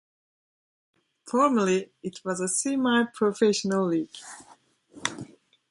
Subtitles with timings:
[1.27, 4.09] Formally, it was a semi-professional league.